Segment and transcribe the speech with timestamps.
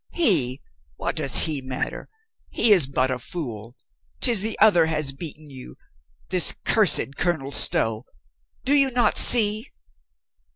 [0.13, 0.63] "He!
[0.95, 2.09] What does he matter?
[2.49, 3.75] He is but a fool.
[4.19, 5.75] 'Tis the other has beaten you—
[6.31, 8.05] this cursed Colonel Stow.
[8.65, 9.69] Do you not see?"